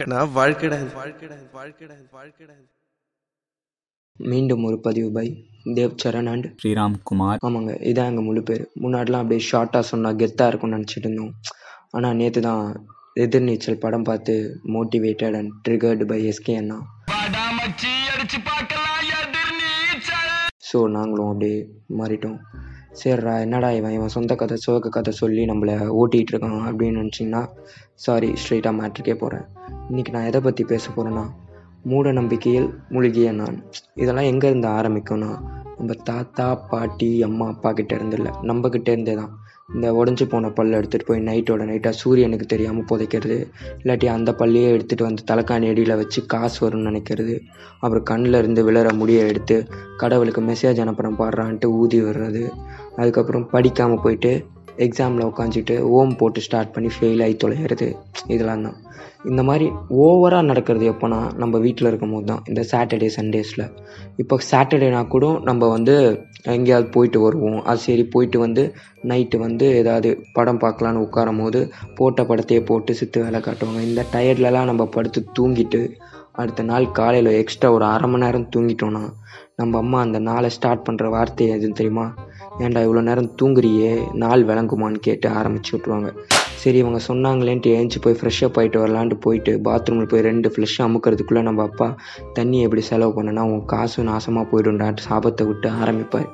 நான் 0.00 0.28
வாழ்க்கைடா 0.36 0.76
வாழ்க்கைடா 0.96 1.36
மீண்டும் 4.20 4.64
ஒரு 4.68 4.76
பதிவு 4.84 5.08
பை 5.16 5.24
தேவ் 5.78 5.96
சரண் 6.02 6.28
அண்ட் 6.32 6.46
ஸ்ரீராம் 6.62 6.96
குமார். 7.08 7.40
ஆமாங்க 7.46 7.72
இதான் 7.90 8.10
எங்கள் 8.10 8.26
முழு 8.28 8.42
பேர். 8.48 8.62
முன்னாடிலாம் 8.82 9.22
அப்படியே 9.24 9.42
ஷார்ட்டாக 9.48 9.88
சொன்னால் 9.90 10.18
கெத்தாக 10.20 10.50
இருக்கும்னு 10.50 10.78
நினச்சிட்டு 10.78 11.04
இருந்தோம். 11.08 11.32
ஆனால் 11.96 12.16
நேற்று 12.20 12.42
தான் 12.48 12.62
எதிர்நீச்சல் 13.24 13.82
படம் 13.84 14.06
பார்த்து 14.10 14.36
motivated 14.76 15.38
and 15.40 15.52
triggered 15.66 16.06
by 16.12 16.20
SK 16.32 16.56
Anna. 16.62 16.78
So 20.70 20.80
நாங்களும் 20.96 21.30
அப்படியே 21.32 21.58
மாறிட்டோம். 22.00 22.38
சரிடா 22.92 23.40
என்னடா 23.40 23.70
இவன்? 23.70 23.92
இவன் 23.92 24.08
சொந்த 24.08 24.34
கதை 24.34 24.56
சோக 24.56 24.88
கதை 24.88 25.12
சொல்லி 25.12 25.44
நம்மளை 25.44 25.74
ஓட்டிகிட்டு 25.88 26.32
இருக்கான் 26.32 26.68
அப்படின்னு 26.70 27.00
நினச்சிங்கன்னா 27.00 27.48
சாரி 27.94 28.32
ஸ்ட்ரெயிட்டாக 28.32 28.78
மேட்ருக்கே 28.78 29.14
போகிறேன் 29.14 29.44
இன்றைக்கி 29.90 30.10
நான் 30.10 30.24
எதை 30.24 30.40
பற்றி 30.40 30.64
பேச 30.64 30.90
போகிறேன்னா 30.90 31.24
மூட 31.82 32.12
நம்பிக்கையில் 32.12 32.74
மூழ்கிய 32.88 33.32
நான். 33.32 33.64
இதெல்லாம் 33.94 34.24
எங்கேருந்து 34.24 34.68
ஆரம்பிக்கும்னா 34.68 35.40
நம்ம 35.76 35.92
தாத்தா 36.04 36.54
பாட்டி 36.54 37.22
அம்மா 37.22 37.46
அப்பா 37.46 37.72
கிட்டே 37.72 37.94
இருந்து 37.94 38.16
இல்லை. 38.16 38.32
நம்ம 38.42 38.68
இருந்தே 38.72 39.14
தான். 39.14 39.38
இந்த 39.74 39.88
உடஞ்சி 39.92 40.24
போன 40.28 40.50
பல்லை 40.50 40.76
எடுத்துகிட்டு 40.78 41.06
போய் 41.06 41.20
நைட்டோட 41.20 41.62
நைட்டாக 41.70 41.90
சூரியனுக்கு 41.90 42.46
தெரியாமல் 42.46 42.86
புதைக்கிறது 42.90 43.36
இல்லாட்டி 43.82 44.06
அந்த 44.06 44.30
பல்லையே 44.32 44.68
எடுத்துகிட்டு 44.76 45.02
வந்து 45.02 45.24
தலைக்காணி 45.30 45.66
அடியில் 45.68 45.96
வச்சு 45.96 46.26
காசு 46.26 46.58
வரும்னு 46.64 46.88
நினைக்கிறது. 46.90 47.34
அப்புறம் 47.80 48.02
கண்ணில் 48.02 48.34
இருந்து 48.34 48.70
விழற 48.70 48.92
முடியை 48.92 49.28
எடுத்து 49.28 49.56
கடவுளுக்கு 49.96 50.42
மெசேஜ் 50.42 50.80
அனுப்புகிறேன் 50.80 51.18
பாடுறான்ட்டு 51.18 51.64
ஊதி 51.64 52.00
விடுறது. 52.02 52.44
அதுக்கப்புறம் 52.96 53.48
படிக்காமல் 53.50 54.02
போயிட்டு 54.02 54.32
எக்ஸாமில் 54.86 55.28
உட்காந்துட்டு 55.30 55.76
ஓம் 55.98 56.16
போட்டு 56.16 56.40
ஸ்டார்ட் 56.40 56.72
பண்ணி 56.72 56.90
ஃபெயில் 56.96 57.22
ஆகி 57.24 57.36
தொலைகிறது 57.44 57.88
இதெல்லாம் 58.26 58.62
தான் 58.62 58.78
இந்த 59.24 59.42
மாதிரி 59.42 59.66
ஓவராக 60.02 60.44
நடக்கிறது 60.44 60.84
எப்போனா 60.92 61.18
நம்ம 61.36 61.58
வீட்டில் 61.58 61.88
இருக்கும் 61.88 62.12
போது 62.12 62.26
தான் 62.26 62.42
இந்த 62.46 62.62
சாட்டர்டே 62.72 63.08
சண்டேஸில் 63.16 63.64
இப்போ 64.16 64.38
சாட்டர்டேனா 64.50 65.00
கூட 65.08 65.26
நம்ம 65.42 65.68
வந்து 65.68 65.94
எங்கேயாவது 66.42 66.88
போயிட்டு 66.88 67.20
வருவோம். 67.20 67.58
அது 67.62 67.78
சரி 67.78 68.04
போயிட்டு 68.04 68.38
வந்து 68.38 68.62
நைட்டு 69.10 69.36
வந்து 69.36 69.66
ஏதாவது 69.74 70.10
படம் 70.32 70.60
பார்க்கலான்னு 70.60 71.04
உட்காரும் 71.06 71.40
போது 71.42 71.60
போட்ட 71.94 72.22
படத்தையே 72.22 72.60
போட்டு 72.64 72.94
சித்து 72.94 73.24
வேலை 73.24 73.40
காட்டுவாங்க. 73.40 73.82
இந்த 73.90 74.04
டயர்ட்லலாம் 74.12 74.70
நம்ம 74.70 74.86
படுத்து 74.86 75.22
தூங்கிட்டு 75.38 75.82
அடுத்த 76.38 76.62
நாள் 76.62 76.84
காலையில் 76.90 77.30
எக்ஸ்ட்ரா 77.32 77.68
ஒரு 77.72 77.84
அரை 77.84 78.08
மணி 78.10 78.24
நேரம் 78.24 78.48
தூங்கிட்டோன்னா 78.56 79.02
நம்ம 79.56 79.78
அம்மா 79.78 80.00
அந்த 80.00 80.18
நாளை 80.18 80.50
ஸ்டார்ட் 80.50 80.84
பண்ணுற 80.88 81.08
வார்த்தை 81.10 81.46
எதுன்னு 81.50 81.78
தெரியுமா? 81.80 82.04
ஏன்டா 82.58 82.80
இவ்வளோ 82.86 83.02
நேரம் 83.02 83.30
தூங்குறியே 83.42 84.14
நாள் 84.14 84.44
விளங்குமான்னு 84.44 84.98
கேட்டு 85.00 85.28
ஆரம்பிச்சு 85.28 85.72
விட்ருவாங்க 85.72 86.10
சரி 86.62 86.78
இவங்க 86.78 87.00
சொன்னாங்களேன்ட்டு 87.08 87.72
ஏஞ்சி 87.78 87.98
போய் 88.00 88.16
ஃப்ரெஷ்ஷப் 88.20 88.58
ஆகிட்டு 88.60 88.82
வரலான்ட்டு 88.84 89.14
போயிட்டு 89.14 89.60
பாத்ரூமில் 89.64 90.08
போய் 90.08 90.20
ரெண்டு 90.20 90.48
ஃப்ளஷ் 90.48 90.78
அமுக்கிறதுக்குள்ளே 90.78 91.42
நம்ம 91.42 91.62
அப்பா 91.62 91.88
தண்ணி 92.32 92.60
எப்படி 92.60 92.82
செலவு 92.82 93.22
பண்ணனா 93.22 93.44
உன் 93.52 93.64
காசு 93.64 94.02
நாசமாக 94.02 94.48
போயிடும்டான்ட்டு 94.52 95.06
சாபத்தை 95.08 95.46
விட்டு 95.46 95.70
ஆரம்பிப்பார். 95.70 96.28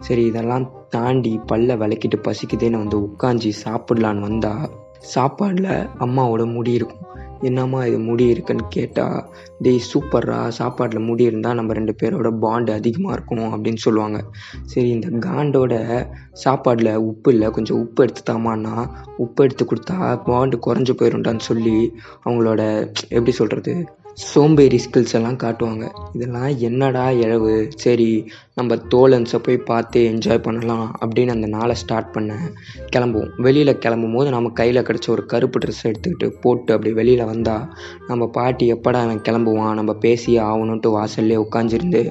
சரி 0.00 0.24
இதெல்லாம் 0.24 0.66
தாண்டி 0.88 1.40
பல்ல 1.52 1.76
விளக்கிட்டு 1.82 2.18
பசிக்குதேன்னு 2.28 2.82
வந்து 2.82 2.98
உட்காந்து 2.98 3.52
சாப்பிடலான்னு 3.64 4.20
வந்தால் 4.20 4.66
சாப்பாடில் 5.14 5.72
அம்மாவோட 5.98 6.52
முடி 6.52 6.72
இருக்கும். 6.72 7.02
என்னம்மா 7.40 7.84
இது 7.84 7.98
முடி 7.98 8.24
இருக்குன்னு 8.24 8.64
கேட்டால் 8.68 9.18
டேய் 9.64 9.80
சூப்பர்ரா 9.92 10.38
சாப்பாட்டில் 10.58 11.06
முடி 11.08 11.24
இருந்தால் 11.24 11.54
நம்ம 11.54 11.72
ரெண்டு 11.72 11.94
பேரோட 12.02 12.28
பாண்டு 12.44 12.70
அதிகமாக 12.72 13.16
இருக்கும் 13.16 13.52
அப்படின்னு 13.54 13.76
சொல்லுவாங்க. 13.76 14.18
சரி 14.62 14.88
இந்த 14.88 15.08
காண்டோட 15.26 15.74
சாப்பாடில் 16.44 16.92
உப்பு 17.10 17.32
இல்லை 17.32 17.50
கொஞ்சம் 17.50 17.78
உப்பு 17.78 18.02
எடுத்து 18.04 18.24
தாமான்னா 18.32 18.74
உப்பு 19.16 19.44
எடுத்து 19.44 19.64
கொடுத்தா 19.64 19.98
பாண்டு 20.30 20.58
குறைஞ்சி 20.66 20.96
போயிடும்டான்னு 21.00 21.48
சொல்லி 21.50 21.76
அவங்களோட 22.24 22.62
எப்படி 23.08 23.32
சொல்கிறது 23.32 23.74
சோம்பேறி 24.16 24.80
ஸ்கில்ஸ் 24.84 25.14
எல்லாம் 25.14 25.36
காட்டுவாங்க. 25.36 25.86
இதெல்லாம் 26.12 26.58
என்னடா 26.58 27.10
இழவு? 27.10 27.70
சரி 27.76 28.28
நம்ம 28.54 28.74
தோலன்ஸை 28.74 29.38
போய் 29.38 29.56
பார்த்து 29.56 30.10
என்ஜாய் 30.10 30.42
பண்ணலாம் 30.42 30.98
அப்படின்னு 31.00 31.28
அந்த 31.28 31.46
நாளை 31.46 31.74
ஸ்டார்ட் 31.74 32.12
பண்ண 32.12 32.36
கிளம்புவோம். 32.96 33.40
வெளியில் 33.40 33.78
கிளம்பும் 33.78 34.14
போது 34.14 34.30
நம்ம 34.30 34.48
கையில் 34.48 34.82
கிடச்ச 34.82 35.08
ஒரு 35.08 35.26
கருப்பு 35.26 35.58
ட்ரெஸ் 35.58 35.86
எடுத்துக்கிட்டு 35.86 36.28
போட்டு 36.40 36.74
அப்படி 36.74 36.94
வெளியில் 36.94 37.24
வந்தால் 37.24 37.66
நம்ம 38.06 38.26
பாட்டி 38.26 38.72
எப்படா 38.72 39.00
அவன் 39.06 39.20
கிளம்புவான்? 39.28 39.74
நம்ம 39.74 39.94
பேசியே 39.94 40.38
ஆகணுன்ட்டு 40.38 40.94
வாசல்லே 40.96 41.44
உட்காந்துருந்து 41.44 42.02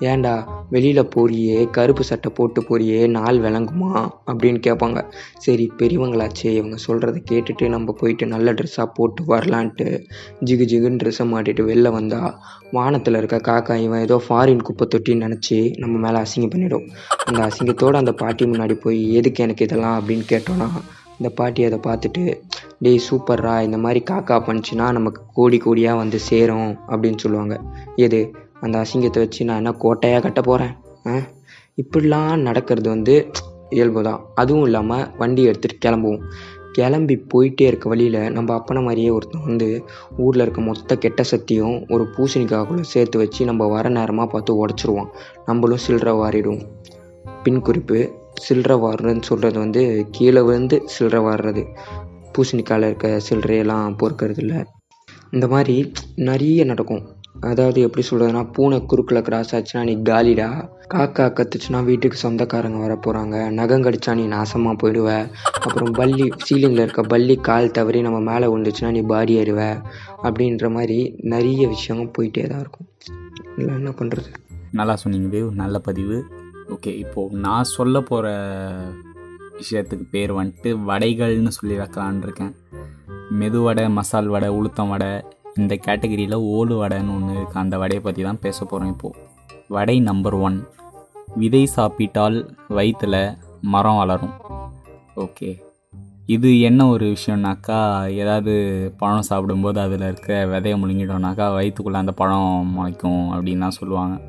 ஏன்டா 0.00 0.44
வெளியில் 0.70 1.10
போறியே? 1.16 1.70
கருப்பு 1.70 2.04
சட்டை 2.04 2.32
போட்டு 2.34 2.62
போறியே? 2.62 3.08
நாள் 3.08 3.38
விளங்குமா? 3.38 4.08
அப்படின்னு 4.26 4.60
கேட்பாங்க. 4.66 5.12
சரி 5.38 5.72
பெரியவங்களாச்சே 5.78 6.50
இவங்க 6.54 6.76
சொல்கிறத 6.86 7.18
கேட்டுட்டு 7.30 7.68
நம்ம 7.68 7.92
போயிட்டு 7.92 8.26
நல்ல 8.26 8.52
ட்ரெஸ்ஸாக 8.52 8.90
போட்டு 8.94 9.22
வரலான்ட்டு 9.24 9.88
ஜிகு 10.44 10.64
ஜிகுன்னு 10.72 11.00
ட்ரெஸ்ஸை 11.02 11.40
மாட்டிட்டு 11.42 11.66
வெளில 11.66 11.88
வந்தால் 11.90 12.32
வானத்தில் 12.72 13.14
இருக்க 13.14 13.36
காக்கா 13.38 13.74
இவன் 13.76 14.00
ஏதோ 14.00 14.22
ஃபாரின் 14.26 14.62
குப்பை 14.62 14.88
தொட்டின்னு 14.88 15.24
நினச்சி 15.26 15.78
நம்ம 15.78 15.94
மேலே 15.98 16.18
அசிங்கம் 16.18 16.48
பண்ணிடும். 16.48 16.84
அந்த 17.24 17.40
அசிங்கத்தோடு 17.42 17.94
அந்த 17.94 18.12
பாட்டி 18.12 18.44
முன்னாடி 18.44 18.74
போய் 18.74 19.12
எதுக்கு 19.12 19.42
எனக்கு 19.42 19.64
இதெல்லாம்? 19.64 20.00
அப்படின்னு 20.00 20.24
கேட்டோன்னா 20.28 20.68
இந்த 21.18 21.28
பாட்டி 21.34 21.64
அதை 21.64 21.78
பார்த்துட்டு 21.78 22.22
டேய் 22.78 23.04
சூப்பர்ரா 23.08 23.60
இந்த 23.62 23.78
மாதிரி 23.78 24.04
காக்கா 24.10 24.36
பண்ணுச்சுன்னா 24.46 24.92
நமக்கு 24.92 25.22
கோடி 25.34 25.60
கோடியாக 25.64 25.96
வந்து 25.96 26.18
சேரும் 26.18 26.78
அப்படின்னு 26.88 27.18
சொல்லுவாங்க. 27.18 27.56
எது? 27.96 28.20
அந்த 28.60 28.78
அசிங்கத்தை 28.78 29.18
வச்சு 29.18 29.44
நான் 29.44 29.56
என்ன 29.56 29.72
கோட்டையாக 29.78 30.22
கட்ட 30.22 30.40
போகிறேன் 30.40 30.74
ஆ? 31.06 31.14
இப்படிலாம் 31.82 32.40
நடக்கிறது 32.40 32.88
வந்து 32.88 33.14
இயல்பு 33.70 34.02
தான் 34.02 34.20
அதுவும் 34.34 34.64
இல்லாமல் 34.64 35.10
வண்டி 35.18 35.48
எடுத்துகிட்டு 35.48 35.84
கிளம்புவோம். 35.86 36.24
கிளம்பி 36.72 37.16
போயிட்டே 37.34 37.64
இருக்க 37.70 37.88
வழியில் 37.88 38.32
நம்ம 38.32 38.50
அப்பனை 38.56 38.82
மாதிரியே 38.82 39.10
ஒருத்தன் 39.10 39.46
வந்து 39.46 39.68
ஊரில் 40.16 40.42
இருக்க 40.42 40.60
மொத்த 40.60 40.96
கெட்ட 40.96 41.22
சக்தியும் 41.22 41.76
ஒரு 41.88 42.06
பூசணிக்காக்குள்ளே 42.16 42.84
சேர்த்து 42.92 43.18
வச்சு 43.18 43.44
நம்ம 43.44 43.66
வர 43.66 43.88
நேரமாக 43.88 44.30
பார்த்து 44.30 44.58
உடச்சிருவான். 44.62 45.10
நம்மளும் 45.46 45.84
சில்லற 45.86 46.12
வாரிடுவோம் 46.22 46.62
பின் 47.42 47.60
குறிப்பு 47.60 47.98
சில்லற 48.48 48.74
வாடுறதுன்னு 48.84 49.22
சொல்கிறது 49.22 49.58
வந்து 49.58 49.82
கீழே 50.10 50.40
விழுந்து 50.40 50.76
சில்லற 50.94 51.18
வாடுறது 51.26 51.64
பூசணிக்காயில் 52.34 52.86
இருக்க 52.86 53.08
சில்லறையெல்லாம் 53.28 53.96
பொறுக்கிறது 54.02 54.38
இல்லை 54.38 54.60
இந்த 55.30 55.46
மாதிரி 55.48 55.76
நிறைய 56.28 56.64
நடக்கும். 56.64 57.02
அதாவது 57.50 57.78
எப்படி 57.86 58.02
சொல்கிறதுனா 58.08 58.42
பூனை 58.56 58.78
குறுக்கில் 58.90 59.24
கிராஸ் 59.26 59.52
ஆச்சுன்னா 59.56 59.82
நீ 59.88 59.94
காலிடா. 60.08 60.48
காக்கா 60.92 61.24
கத்துச்சுன்னா 61.36 61.78
வீட்டுக்கு 61.84 62.16
சொந்தக்காரங்க 62.22 62.78
வர 62.78 62.94
போகிறாங்க 63.04 63.36
நகம் 63.58 63.84
கடிச்சா 63.86 64.12
நீ 64.20 64.24
நாசமாக 64.34 64.74
போயிடுவ. 64.82 65.08
அப்புறம் 65.64 65.92
பள்ளி 65.92 66.26
சீலிங்கில் 66.44 66.84
இருக்க 66.84 67.02
பள்ளி 67.14 67.36
கால் 67.48 67.74
தவறி 67.78 68.00
நம்ம 68.06 68.20
மேலே 68.30 68.46
விழுந்துச்சுன்னா 68.52 68.90
நீ 68.90 69.02
பாடி 69.12 69.34
ஏறுவ. 69.42 69.60
அப்படின்ற 70.26 70.70
மாதிரி 70.76 70.98
நிறைய 71.34 71.68
விஷயங்கள் 71.74 72.14
போயிட்டே 72.18 72.46
தான் 72.52 72.62
இருக்கும். 72.64 72.88
இல்லை 73.56 73.72
என்ன 73.74 73.92
பண்ணுறது 74.00 74.30
நல்லா 74.80 74.96
சொன்னீங்க 74.96 75.44
நல்ல 75.62 75.78
பதிவு. 75.88 76.18
ஓகே 76.74 76.92
இப்போது 77.04 77.36
நான் 77.46 77.70
சொல்ல 77.76 77.96
போகிற 78.00 78.28
விஷயத்துக்கு 79.60 80.06
பேர் 80.10 80.32
வந்துட்டு 80.32 80.70
வடைகள்னு 80.90 81.52
சொல்லி 81.58 81.76
வைக்கலான் 81.78 82.22
இருக்கேன். 82.22 82.52
மெதுவடை 83.40 83.84
மசால் 83.98 84.32
வடை 84.34 84.48
உளுத்தம் 84.58 84.92
வடை 84.94 85.12
இந்த 85.56 85.74
கேட்டகரியில் 85.74 86.34
ஓடு 86.34 86.84
வடைன்னு 86.84 87.14
ஒன்று 87.14 87.34
இருக்குது 87.34 87.54
அந்த 87.54 87.78
வடையை 87.78 88.02
பற்றி 88.04 88.22
தான் 88.22 88.38
பேச 88.38 88.64
போகிறோம் 88.64 88.88
இப்போது 88.88 89.18
வடை 89.68 90.00
நம்பர் 90.00 90.34
ஒன் 90.34 90.66
விதை 91.36 91.66
சாப்பிட்டால் 91.66 92.56
வயிற்றில் 92.68 93.36
மரம் 93.60 93.96
வளரும். 93.96 94.32
ஓகே. 95.16 95.60
இது 96.26 96.60
என்ன 96.60 96.88
ஒரு 96.88 97.16
விஷயம்னாக்கா 97.16 98.08
ஏதாவது 98.10 98.52
பழம் 98.98 99.22
சாப்பிடும்போது 99.22 99.80
அதில் 99.80 100.00
இருக்க 100.00 100.46
விதையை 100.46 100.76
முழுங்கிட்டோம்னாக்கா 100.78 101.54
வயிற்றுக்குள்ளே 101.54 101.98
அந்த 101.98 102.12
பழம் 102.12 102.72
முளைக்கும் 102.76 103.32
அப்படின்லாம் 103.32 103.78
சொல்லுவாங்க. 103.80 104.20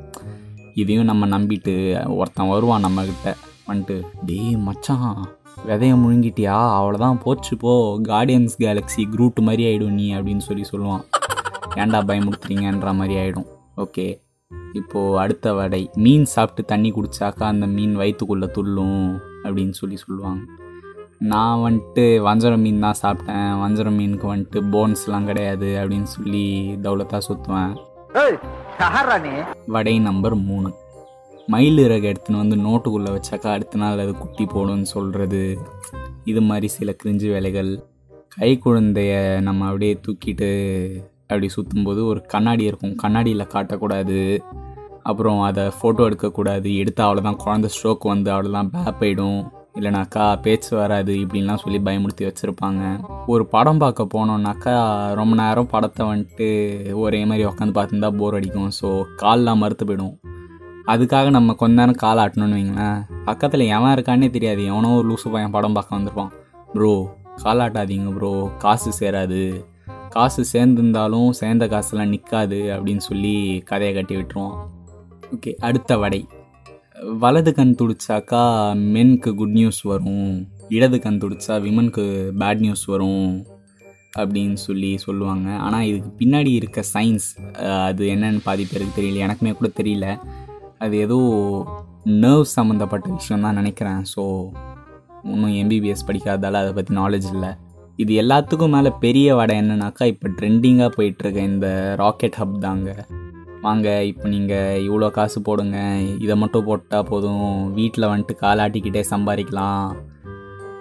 இதையும் 0.74 1.04
நம்ம 1.04 1.26
நம்பிட்டு 1.26 1.74
ஒருத்தன் 2.16 2.48
வருவான் 2.48 2.84
நம்மக்கிட்ட 2.84 3.36
வந்துட்டு 3.68 4.02
டேய் 4.26 4.56
மச்சான் 4.56 5.26
விதையை 5.66 5.96
முழுங்கிட்டியா? 6.02 6.56
அவ்வளோதான் 6.78 7.20
போச்சு 7.24 7.56
போ. 7.56 7.72
கார்டியன்ஸ் 8.08 8.56
கேலக்ஸி 8.58 9.02
குரூட் 9.12 9.44
மாதிரி 9.46 9.64
ஆகிடும் 9.70 9.98
நீ 10.00 10.14
அப்படின்னு 10.14 10.44
சொல்லி 10.48 10.64
சொல்லுவான். 10.72 11.04
ஏன்டா 11.74 12.00
பயமுடுத்துறீங்கன்ற 12.08 12.94
மாதிரி 12.94 13.14
ஆகிடும் 13.22 13.48
ஓகே 13.76 14.06
இப்போது 14.72 15.18
அடுத்த 15.18 15.52
வடை. 15.52 15.90
மீன் 15.94 16.24
சாப்பிட்டு 16.24 16.64
தண்ணி 16.64 16.92
குடிச்சாக்கா 16.92 17.42
அந்த 17.52 17.66
மீன் 17.66 17.96
வயிற்றுக்குள்ளே 17.96 18.48
துள்ளும் 18.50 19.00
அப்படின்னு 19.42 19.70
சொல்லி 19.70 19.96
சொல்லுவாங்க. 19.96 20.42
நான் 21.18 21.62
வந்துட்டு 21.64 22.04
வஞ்சரம் 22.28 22.64
மீன் 22.66 22.84
தான் 22.84 23.00
சாப்பிட்டேன். 23.02 23.50
வஞ்சரம் 23.62 23.98
மீனுக்கு 24.00 24.26
வந்துட்டு 24.34 24.60
போன்ஸ்லாம் 24.74 25.24
கிடையாது 25.24 25.68
அப்படின்னு 25.82 26.08
சொல்லி 26.16 26.44
தௌலத்தாக 26.82 27.20
சுற்றுவேன் 27.28 27.74
வடை 29.66 29.98
நம்பர் 29.98 30.34
மூணு. 30.34 30.70
மயில் 31.48 31.78
இறகு 31.78 32.06
எடுத்துன்னு 32.10 32.42
வந்து 32.42 32.56
நோட்டுக்குள்ளே 32.56 33.10
வச்சாக்கா 33.16 33.48
அடுத்த 33.56 33.78
நாள் 33.78 33.98
அது 33.98 34.12
குட்டி 34.16 34.44
போடும்னு 34.44 34.82
சொல்கிறது 34.82 35.58
இது 36.24 36.40
மாதிரி 36.40 36.68
சில 36.68 36.90
கிரிஞ்சு 37.02 37.26
வேலைகள். 37.32 37.72
கை 38.28 38.60
குழந்தைய 38.64 39.40
நம்ம 39.40 39.66
அப்படியே 39.66 40.00
தூக்கிட்டு 40.06 40.48
அப்படி 41.26 41.48
சுற்றும்போது 41.56 42.06
ஒரு 42.06 42.22
கண்ணாடி 42.26 42.64
இருக்கும். 42.64 42.94
கண்ணாடியில் 42.96 43.52
காட்டக்கூடாது. 43.54 44.38
அப்புறம் 45.02 45.40
அதை 45.40 45.64
ஃபோட்டோ 45.64 46.04
எடுக்கக்கூடாது. 46.04 46.76
எடுத்து 46.76 47.02
அவ்வளோதான் 47.02 47.40
குழந்த 47.44 47.68
ஸ்ட்ரோக் 47.74 48.12
வந்து 48.12 48.30
அவ்வளோதான் 48.32 48.72
பேப் 48.74 49.04
ஆகிடும் 49.04 49.40
இல்லைனாக்கா 49.78 50.40
பேச்சு 50.40 50.76
வராது. 50.76 51.12
இப்படின்லாம் 51.14 51.62
சொல்லி 51.64 51.78
பயமுறுத்தி 51.78 52.24
வச்சுருப்பாங்க. 52.26 52.82
ஒரு 53.26 53.46
படம் 53.46 53.78
பார்க்க 53.78 54.12
போனோன்னாக்கா 54.14 54.74
ரொம்ப 55.14 55.34
நேரம் 55.34 55.66
படத்தை 55.66 56.06
வந்துட்டு 56.06 56.48
ஒரே 56.94 57.24
மாதிரி 57.24 57.48
உட்காந்து 57.48 57.76
பார்த்துருந்தா 57.78 58.16
போர் 58.16 58.34
அடிக்கும். 58.34 58.70
ஸோ 58.82 58.90
கால்லாம் 59.16 59.62
மறுத்து 59.64 59.86
போயிடும். 59.86 60.14
அதுக்காக 60.92 61.30
நம்ம 61.30 61.54
கொஞ்ச 61.60 61.74
நேரம் 61.80 62.00
கால் 62.02 62.18
ஆட்டணும்னு 62.18 62.56
வைங்களேன். 62.58 62.98
பக்கத்தில் 63.24 63.64
எவன் 63.76 63.94
இருக்கானே 63.96 64.26
தெரியாது. 64.30 64.62
எவனோ 64.64 64.88
ஒரு 64.94 65.06
லூசு 65.10 65.28
பையன் 65.30 65.54
படம் 65.56 65.76
பார்க்க 65.76 65.96
வந்திருப்பான். 65.96 66.32
ப்ரோ 66.72 66.92
கால் 67.42 67.58
ஆட்டாதீங்க 67.58 68.10
ப்ரோ. 68.14 68.32
காசு 68.58 68.90
சேராது. 69.00 69.42
காசு 70.08 70.42
சேர்ந்துருந்தாலும் 70.52 71.30
சேர்ந்த 71.30 71.66
காசுலாம் 71.66 72.12
நிற்காது 72.14 72.58
அப்படின்னு 72.74 73.04
சொல்லி 73.08 73.34
கதையை 73.70 73.94
கட்டி 73.94 74.16
விட்டுருவான். 74.16 74.56
ஓகே 75.34 75.52
அடுத்த 75.68 75.98
வடை. 75.98 76.20
வலது 77.22 77.52
கண் 77.54 77.74
துடிச்சாக்கா 77.80 78.42
மென்க்கு 78.94 79.30
குட் 79.34 79.56
நியூஸ் 79.58 79.82
வரும். 79.82 80.28
இடது 80.68 80.98
கண் 80.98 81.18
துடிச்சா 81.22 81.54
விமனுக்கு 81.64 82.04
பேட் 82.40 82.62
நியூஸ் 82.66 82.84
வரும் 82.84 83.26
அப்படின்னு 84.18 84.58
சொல்லி 84.66 84.90
சொல்லுவாங்க. 84.98 85.48
ஆனால் 85.66 85.86
இதுக்கு 85.90 86.10
பின்னாடி 86.20 86.52
இருக்க 86.60 86.82
சயின்ஸ் 86.94 87.28
அது 87.86 88.04
என்னன்னு 88.14 88.40
பாதி 88.44 88.64
பேருக்கு 88.70 88.98
தெரியல. 89.00 89.24
எனக்குமே 89.26 89.52
கூட 89.52 89.70
தெரியல. 89.80 90.08
அது 90.84 90.94
ஏதோ 91.06 91.18
நர்வ் 92.22 92.46
சம்மந்தப்பட்ட 92.56 93.06
விஷயம் 93.18 93.44
தான் 93.46 93.58
நினைக்கிறேன் 93.60 94.00
ஸோ 94.12 94.22
இன்னும் 95.32 95.54
எம்பிபிஎஸ் 95.60 96.08
படிக்காததால் 96.08 96.60
அதை 96.62 96.72
பற்றி 96.78 96.92
நாலேஜ் 97.02 97.28
இல்லை. 97.34 97.50
இது 98.02 98.12
எல்லாத்துக்கும் 98.22 98.74
மேலே 98.76 98.90
பெரிய 99.04 99.28
வடை 99.38 99.54
என்னன்னாக்கா 99.62 100.04
இப்போ 100.12 100.28
ட்ரெண்டிங்காக 100.38 100.90
போயிட்டுருக்க 100.96 101.40
இந்த 101.52 101.68
ராக்கெட் 102.02 102.38
ஹப் 102.40 102.56
தாங்க. 102.64 102.90
வாங்க 103.66 103.88
இப்போ 104.10 104.26
நீங்கள் 104.32 104.80
இவ்வளோ 104.86 105.08
காசு 105.18 105.38
போடுங்க 105.48 105.78
இதை 106.24 106.34
மட்டும் 106.42 106.66
போட்டால் 106.68 107.06
போதும் 107.10 107.46
வீட்டில் 107.78 108.10
வந்துட்டு 108.10 108.34
காலாட்டிக்கிட்டே 108.44 109.02
சம்பாதிக்கலாம் 109.12 109.86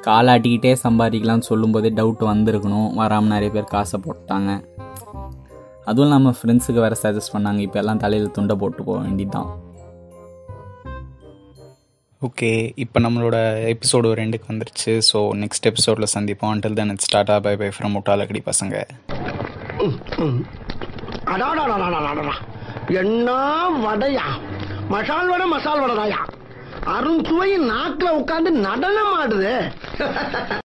காலாட்டிக்கிட்டே 0.08 0.74
சம்பாதிக்கலாம்னு 0.86 1.50
சொல்லும்போதே 1.52 1.92
டவுட் 2.00 2.24
வந்திருக்கணும். 2.34 2.90
வராமல் 3.02 3.34
நிறைய 3.36 3.52
பேர் 3.56 3.74
காசை 3.76 4.00
போட்டாங்க. 4.08 4.52
அதுவும் 5.90 6.08
இல்லாமல் 6.08 6.36
ஃப்ரெண்ட்ஸுக்கு 6.40 6.84
வேறு 6.86 6.98
சஜஸ்ட் 7.04 7.34
பண்ணாங்க 7.36 7.62
இப்போ 7.68 7.80
எல்லாம் 7.84 8.02
தலையில் 8.04 8.36
துண்டை 8.38 8.56
போட்டு 8.64 8.82
போக 8.90 9.00
வேண்டியதுதான். 9.06 9.50
ஓகே 12.24 12.72
இப்போ 12.75 13.00
நம்மளோட 13.00 13.38
எபிசோடு 13.72 14.06
ஒரு 14.06 14.22
ரெண்டுக்கு 14.22 14.50
வந்துருச்சு. 14.50 15.02
ஸோ 15.14 15.20
நெக்ஸ்ட் 15.42 15.70
எபிசோடில் 15.70 16.12
சந்திப்போம். 16.14 16.52
Until 16.54 16.74
then 16.74 16.90
it's 16.90 17.16
tata 17.16 17.40
bye 17.42 17.56
bye 17.56 17.68
from 17.68 17.96
முட்டாலக்கடி 17.96 18.42
பசங்க. 18.50 18.75
என்ன 22.88 23.31
வடையா? 23.86 24.28
மசால் 24.90 25.30
வடை 25.30 25.48
மசால் 25.48 25.84
வடைதாயா? 25.84 26.22
அருண் 26.86 27.24
சுவை 27.24 27.58
நாக்கில் 27.58 28.18
உட்காந்து 28.22 28.52
நடனம் 28.68 29.14
ஆடுது. 29.22 29.56